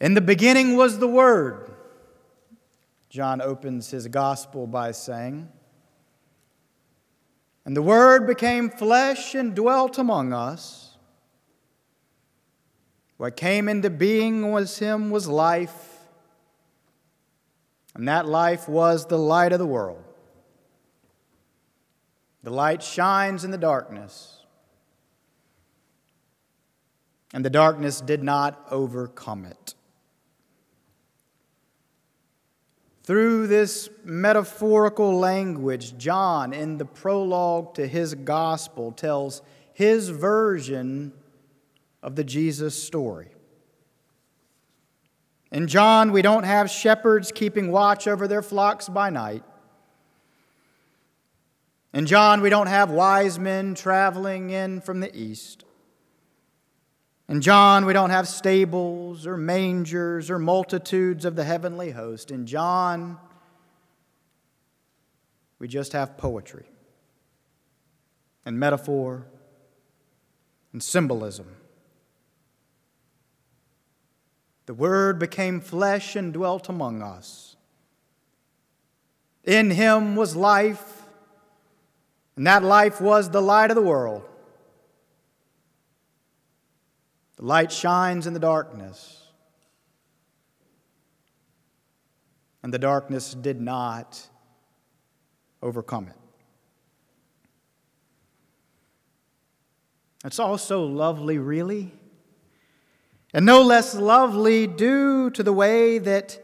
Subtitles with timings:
[0.00, 1.70] In the beginning was the Word.
[3.10, 5.48] John opens his gospel by saying,
[7.64, 10.96] And the Word became flesh and dwelt among us.
[13.18, 15.98] What came into being was Him was life,
[17.94, 20.02] and that life was the light of the world.
[22.42, 24.42] The light shines in the darkness,
[27.34, 29.74] and the darkness did not overcome it.
[33.10, 39.42] Through this metaphorical language, John, in the prologue to his gospel, tells
[39.72, 41.12] his version
[42.04, 43.32] of the Jesus story.
[45.50, 49.42] In John, we don't have shepherds keeping watch over their flocks by night.
[51.92, 55.64] In John, we don't have wise men traveling in from the east.
[57.30, 62.32] In John, we don't have stables or mangers or multitudes of the heavenly host.
[62.32, 63.18] In John,
[65.60, 66.66] we just have poetry
[68.44, 69.28] and metaphor
[70.72, 71.54] and symbolism.
[74.66, 77.54] The Word became flesh and dwelt among us.
[79.44, 81.02] In Him was life,
[82.34, 84.24] and that life was the light of the world.
[87.40, 89.22] The light shines in the darkness,
[92.62, 94.28] and the darkness did not
[95.62, 96.16] overcome it.
[100.22, 101.94] It's all so lovely, really.
[103.32, 106.38] And no less lovely due to the way that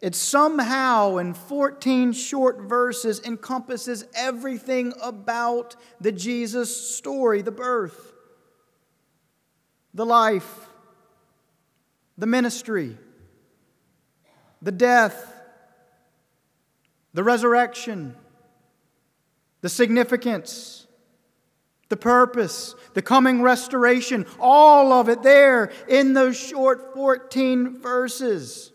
[0.00, 8.13] it somehow, in 14 short verses, encompasses everything about the Jesus story the birth,
[9.94, 10.68] the life,
[12.18, 12.98] the ministry,
[14.60, 15.32] the death,
[17.12, 18.14] the resurrection,
[19.60, 20.84] the significance
[21.94, 28.72] the purpose, the coming restoration, all of it there in those short 14 verses.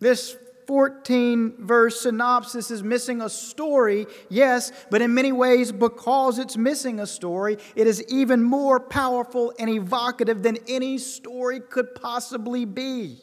[0.00, 0.36] This
[0.72, 6.98] 14 verse synopsis is missing a story, yes, but in many ways, because it's missing
[6.98, 13.20] a story, it is even more powerful and evocative than any story could possibly be.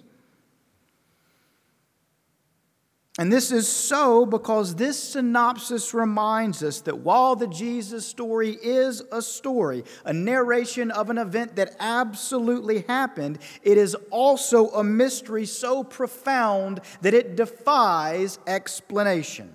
[3.19, 9.03] And this is so because this synopsis reminds us that while the Jesus story is
[9.11, 15.45] a story, a narration of an event that absolutely happened, it is also a mystery
[15.45, 19.53] so profound that it defies explanation.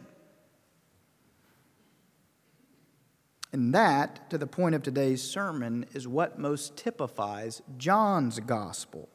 [3.50, 9.08] And that, to the point of today's sermon, is what most typifies John's gospel.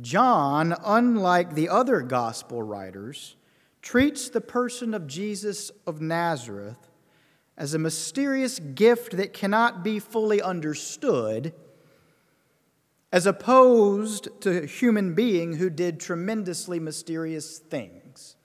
[0.00, 3.36] John, unlike the other gospel writers,
[3.82, 6.90] treats the person of Jesus of Nazareth
[7.56, 11.54] as a mysterious gift that cannot be fully understood,
[13.12, 18.36] as opposed to a human being who did tremendously mysterious things.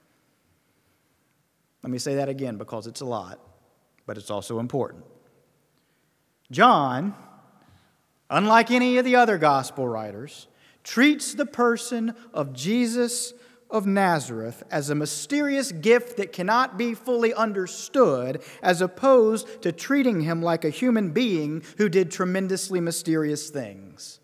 [1.84, 3.40] Let me say that again because it's a lot,
[4.06, 5.04] but it's also important.
[6.52, 7.16] John,
[8.30, 10.48] unlike any of the other gospel writers,
[10.84, 13.34] treats the person of Jesus
[13.70, 20.22] of Nazareth as a mysterious gift that cannot be fully understood, as opposed to treating
[20.22, 24.21] him like a human being who did tremendously mysterious things.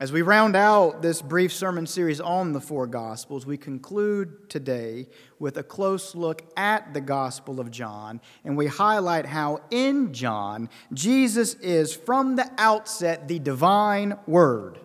[0.00, 5.06] As we round out this brief sermon series on the four Gospels, we conclude today
[5.38, 10.68] with a close look at the Gospel of John, and we highlight how in John,
[10.92, 14.80] Jesus is from the outset the divine Word,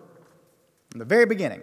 [0.90, 1.62] from the very beginning.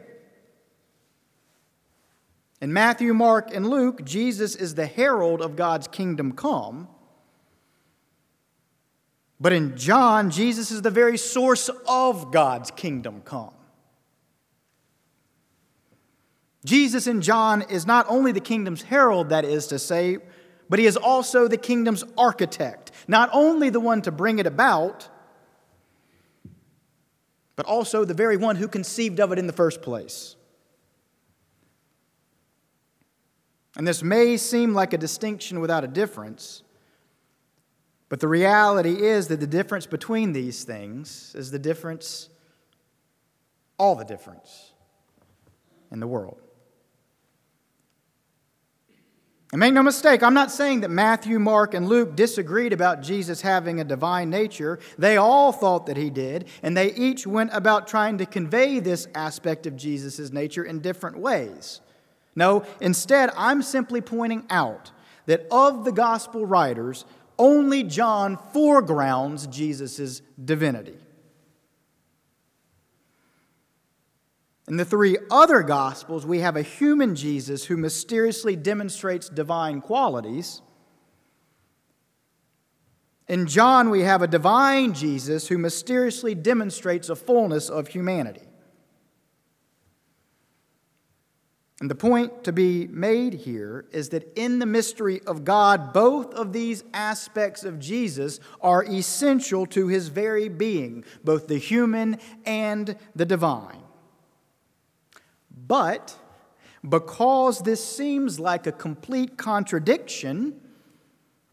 [2.59, 6.89] In Matthew, Mark, and Luke, Jesus is the herald of God's kingdom come.
[9.39, 13.53] But in John, Jesus is the very source of God's kingdom come.
[16.65, 20.17] Jesus in John is not only the kingdom's herald, that is to say,
[20.69, 25.07] but he is also the kingdom's architect, not only the one to bring it about,
[27.55, 30.35] but also the very one who conceived of it in the first place.
[33.77, 36.63] And this may seem like a distinction without a difference.
[38.09, 42.29] But the reality is that the difference between these things is the difference,
[43.77, 44.71] all the difference
[45.91, 46.41] in the world.
[49.53, 53.41] And make no mistake, I'm not saying that Matthew, Mark, and Luke disagreed about Jesus
[53.41, 54.77] having a divine nature.
[54.97, 59.07] They all thought that he did, and they each went about trying to convey this
[59.15, 61.79] aspect of Jesus' nature in different ways.
[62.35, 64.91] No, instead, I'm simply pointing out
[65.27, 67.05] that of the gospel writers,
[67.39, 70.97] only John foregrounds Jesus' divinity.
[74.67, 80.61] In the three other Gospels, we have a human Jesus who mysteriously demonstrates divine qualities.
[83.29, 88.46] In John, we have a divine Jesus who mysteriously demonstrates a fullness of humanity.
[91.79, 96.33] And the point to be made here is that in the mystery of God, both
[96.33, 102.95] of these aspects of Jesus are essential to his very being, both the human and
[103.15, 103.83] the divine.
[105.51, 106.17] But
[106.87, 110.59] because this seems like a complete contradiction,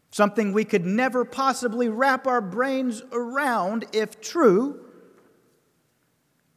[0.09, 4.84] something we could never possibly wrap our brains around if true,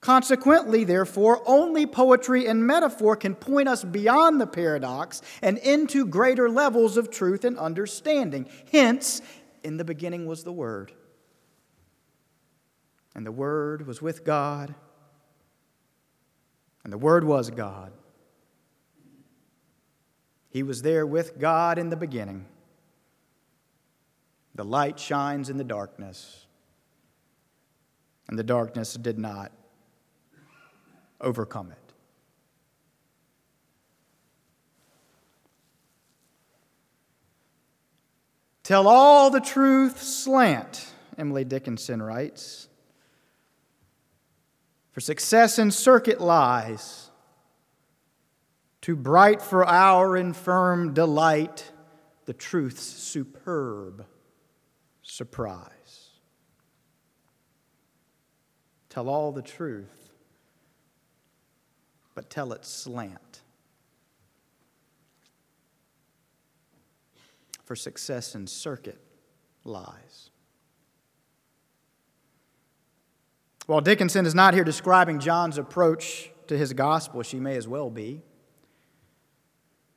[0.00, 6.49] Consequently, therefore, only poetry and metaphor can point us beyond the paradox and into greater
[6.49, 8.49] levels of truth and understanding.
[8.71, 9.21] Hence,
[9.65, 10.93] in the beginning was the Word,
[13.15, 14.75] and the Word was with God
[16.89, 17.93] and the Word was God.
[20.49, 22.47] He was there with God in the beginning.
[24.55, 26.47] The light shines in the darkness,
[28.27, 29.53] and the darkness did not
[31.20, 31.79] overcome it.
[38.62, 42.69] Tell all the truth slant, Emily Dickinson writes.
[44.93, 47.11] For success in circuit lies,
[48.82, 51.73] too bright for our infirm delight,
[52.26, 54.05] the truth's superb
[55.03, 56.11] surprise.
[58.91, 60.07] Tell all the truth,
[62.19, 63.43] but tell it slant.
[67.62, 68.99] For success in circuit
[69.62, 70.31] lies.
[73.67, 77.88] While Dickinson is not here describing John's approach to his gospel, she may as well
[77.88, 78.20] be.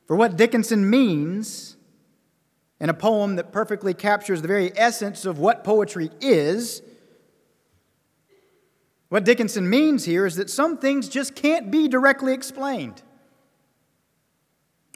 [0.06, 1.76] For what Dickinson means
[2.80, 6.84] in a poem that perfectly captures the very essence of what poetry is,
[9.12, 13.02] what Dickinson means here is that some things just can't be directly explained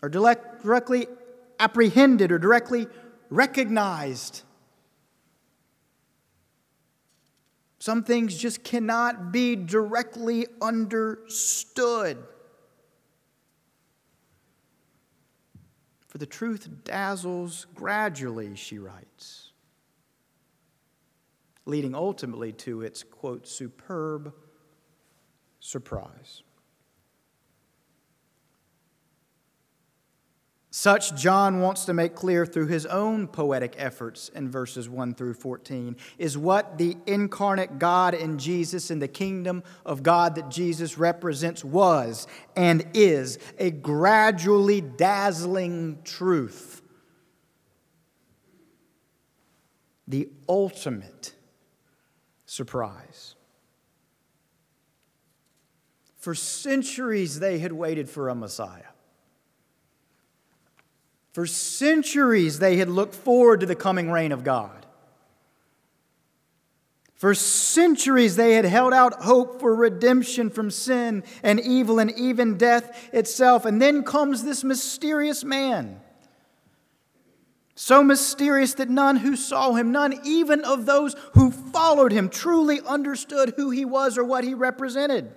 [0.02, 1.08] or directly
[1.60, 2.88] apprehended or directly
[3.30, 4.44] recognized.
[7.80, 12.18] Some things just cannot be directly understood.
[16.08, 19.45] For the truth dazzles gradually, she writes,
[21.66, 24.34] leading ultimately to its, quote, superb
[25.60, 26.44] surprise.
[30.78, 35.36] Such, John wants to make clear through his own poetic efforts in verses 1 through
[35.36, 40.98] 14, is what the incarnate God in Jesus and the kingdom of God that Jesus
[40.98, 42.28] represents was
[42.58, 46.82] and is a gradually dazzling truth.
[50.06, 51.35] The ultimate
[52.56, 53.36] surprise.
[56.18, 58.94] For centuries, they had waited for a Messiah.
[61.34, 64.86] For centuries, they had looked forward to the coming reign of God.
[67.16, 72.58] For centuries, they had held out hope for redemption from sin and evil and even
[72.58, 73.66] death itself.
[73.66, 76.02] And then comes this mysterious man.
[77.76, 82.80] So mysterious that none who saw him, none even of those who followed him, truly
[82.82, 85.36] understood who he was or what he represented.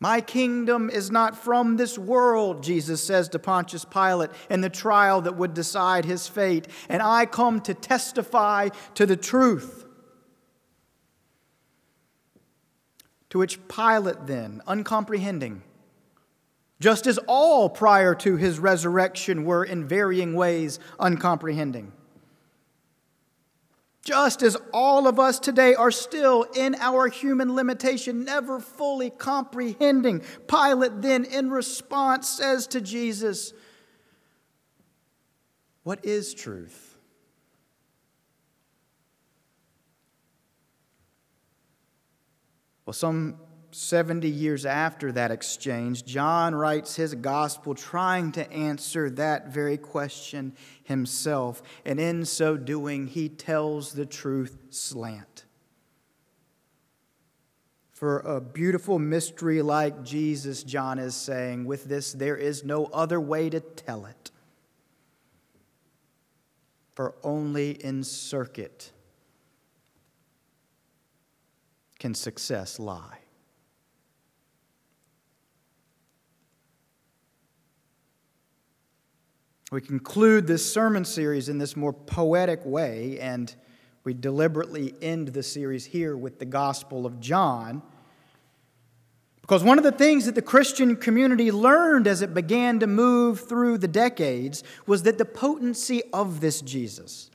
[0.00, 5.22] My kingdom is not from this world, Jesus says to Pontius Pilate in the trial
[5.22, 9.84] that would decide his fate, and I come to testify to the truth.
[13.30, 15.62] To which Pilate then, uncomprehending,
[16.78, 21.92] just as all prior to his resurrection were in varying ways uncomprehending,
[24.02, 30.22] just as all of us today are still in our human limitation, never fully comprehending.
[30.46, 33.52] Pilate then, in response, says to Jesus,
[35.82, 36.98] What is truth?
[42.84, 43.40] Well, some
[43.76, 50.54] 70 years after that exchange, John writes his gospel trying to answer that very question
[50.84, 51.62] himself.
[51.84, 55.44] And in so doing, he tells the truth slant.
[57.92, 63.20] For a beautiful mystery like Jesus, John is saying, with this, there is no other
[63.20, 64.30] way to tell it.
[66.94, 68.90] For only in circuit
[71.98, 73.18] can success lie.
[79.72, 83.52] We conclude this sermon series in this more poetic way, and
[84.04, 87.82] we deliberately end the series here with the Gospel of John.
[89.40, 93.48] Because one of the things that the Christian community learned as it began to move
[93.48, 97.32] through the decades was that the potency of this Jesus,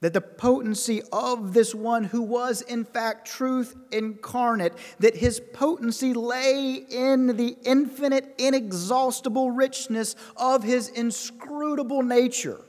[0.00, 6.14] that the potency of this one who was in fact truth incarnate, that his potency
[6.14, 12.64] lay in the infinite, inexhaustible richness of his inscrutable nature.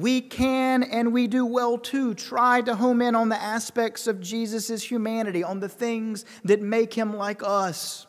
[0.00, 4.18] we can and we do well to try to home in on the aspects of
[4.18, 8.06] Jesus' humanity, on the things that make him like us.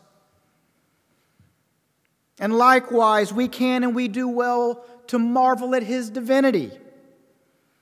[2.39, 6.71] And likewise, we can and we do well to marvel at his divinity,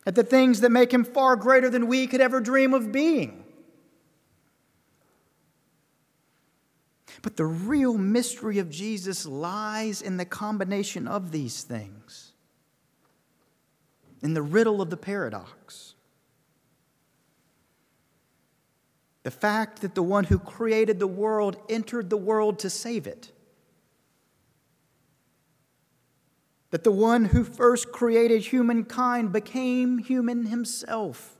[0.03, 3.43] at the things that make him far greater than we could ever dream of being.
[7.21, 12.31] But the real mystery of Jesus lies in the combination of these things
[14.23, 15.93] in the riddle of the paradox.
[19.21, 23.31] The fact that the one who created the world entered the world to save it.
[26.71, 31.35] That the one who first created humankind became human himself.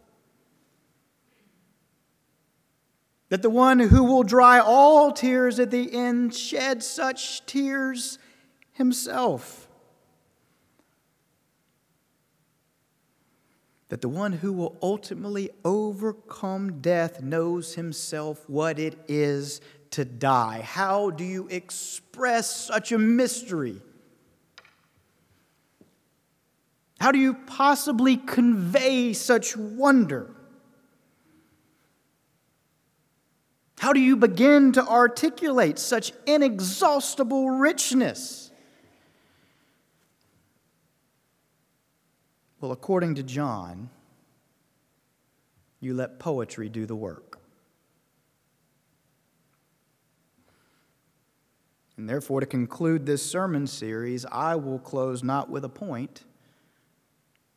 [3.29, 8.17] That the one who will dry all tears at the end shed such tears
[8.73, 9.69] himself.
[13.89, 20.61] that the one who will ultimately overcome death knows himself what it is to die.
[20.61, 23.81] How do you express such a mystery?
[27.09, 30.29] How do you possibly convey such wonder?
[33.79, 38.51] How do you begin to articulate such inexhaustible richness?
[42.61, 43.89] Well, according to John,
[45.79, 47.39] you let poetry do the work.
[51.97, 56.25] And therefore, to conclude this sermon series, I will close not with a point,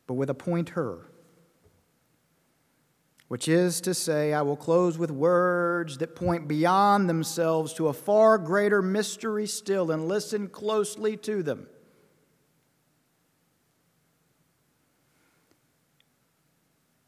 [0.07, 1.09] but with a pointer.
[3.29, 7.93] Which is to say, I will close with words that point beyond themselves to a
[7.93, 11.67] far greater mystery still, and listen closely to them.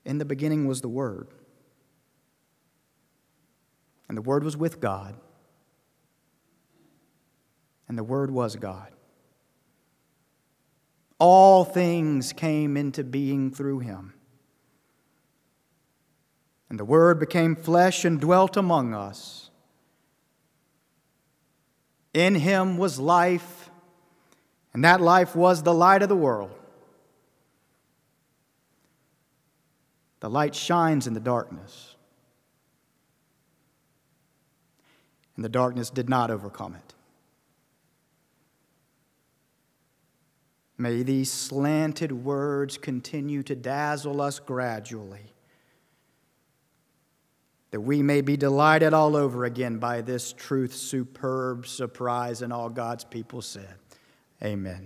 [0.04, 1.28] In the beginning was the Word,
[4.08, 5.16] and the Word was with God,
[7.88, 8.95] and the Word was God.
[11.28, 14.14] All things came into being through him.
[16.70, 19.50] And the Word became flesh and dwelt among us.
[22.14, 23.72] In him was life,
[24.72, 26.52] and that life was the light of the world.
[30.20, 31.96] The light shines in the darkness,
[35.36, 36.95] and the darkness did not overcome it.
[40.78, 45.34] May these slanted words continue to dazzle us gradually,
[47.72, 52.70] that we may be delighted all over again by this truth, superb surprise, and all
[52.70, 53.76] God's people said,
[54.44, 54.84] Amen.